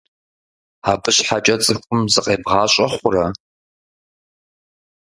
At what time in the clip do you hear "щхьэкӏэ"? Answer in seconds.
1.15-1.55